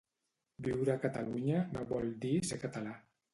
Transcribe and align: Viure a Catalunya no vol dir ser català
Viure 0.67 0.93
a 0.93 1.03
Catalunya 1.03 1.59
no 1.75 1.85
vol 1.93 2.09
dir 2.25 2.33
ser 2.53 2.61
català 2.65 2.97